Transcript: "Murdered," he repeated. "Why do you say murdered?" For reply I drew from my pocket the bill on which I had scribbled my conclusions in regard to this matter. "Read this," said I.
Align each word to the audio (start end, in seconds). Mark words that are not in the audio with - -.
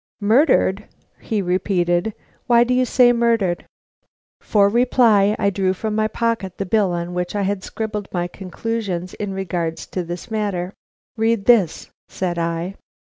"Murdered," 0.21 0.85
he 1.19 1.43
repeated. 1.43 2.15
"Why 2.47 2.63
do 2.63 2.73
you 2.73 2.85
say 2.85 3.13
murdered?" 3.13 3.67
For 4.39 4.67
reply 4.67 5.35
I 5.37 5.51
drew 5.51 5.73
from 5.75 5.93
my 5.93 6.07
pocket 6.07 6.57
the 6.57 6.65
bill 6.65 6.91
on 6.91 7.13
which 7.13 7.35
I 7.35 7.43
had 7.43 7.63
scribbled 7.63 8.07
my 8.11 8.27
conclusions 8.27 9.13
in 9.13 9.31
regard 9.31 9.77
to 9.77 10.03
this 10.03 10.31
matter. 10.31 10.73
"Read 11.17 11.45
this," 11.45 11.91
said 12.09 12.39
I. 12.39 12.77